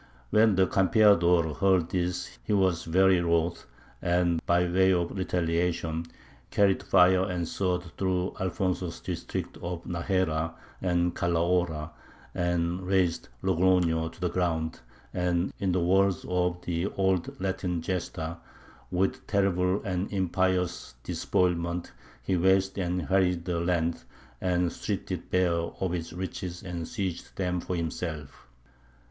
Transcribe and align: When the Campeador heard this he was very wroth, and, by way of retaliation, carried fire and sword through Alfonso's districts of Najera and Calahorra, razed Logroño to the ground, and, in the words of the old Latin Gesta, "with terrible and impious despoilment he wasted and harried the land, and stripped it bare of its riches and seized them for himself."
When 0.31 0.55
the 0.55 0.65
Campeador 0.65 1.57
heard 1.59 1.89
this 1.89 2.39
he 2.43 2.53
was 2.53 2.85
very 2.85 3.21
wroth, 3.21 3.67
and, 4.01 4.43
by 4.47 4.63
way 4.67 4.91
of 4.93 5.15
retaliation, 5.15 6.07
carried 6.49 6.81
fire 6.81 7.25
and 7.25 7.47
sword 7.47 7.83
through 7.99 8.35
Alfonso's 8.39 8.99
districts 8.99 9.59
of 9.61 9.83
Najera 9.83 10.55
and 10.81 11.15
Calahorra, 11.15 11.91
razed 12.33 13.29
Logroño 13.43 14.11
to 14.11 14.19
the 14.19 14.31
ground, 14.31 14.79
and, 15.13 15.53
in 15.59 15.71
the 15.71 15.79
words 15.83 16.25
of 16.27 16.63
the 16.65 16.87
old 16.87 17.39
Latin 17.39 17.79
Gesta, 17.83 18.37
"with 18.89 19.27
terrible 19.27 19.83
and 19.83 20.11
impious 20.11 20.95
despoilment 21.03 21.91
he 22.23 22.35
wasted 22.35 22.83
and 22.83 23.03
harried 23.03 23.45
the 23.45 23.59
land, 23.59 24.01
and 24.41 24.71
stripped 24.71 25.11
it 25.11 25.29
bare 25.29 25.51
of 25.53 25.93
its 25.93 26.11
riches 26.11 26.63
and 26.63 26.87
seized 26.87 27.35
them 27.37 27.59
for 27.59 27.75
himself." 27.75 28.47